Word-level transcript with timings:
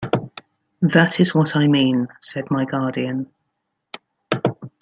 "That 0.81 1.19
is 1.19 1.35
what 1.35 1.55
I 1.55 1.67
mean," 1.67 2.07
said 2.21 2.49
my 2.49 2.65
guardian. 2.65 3.27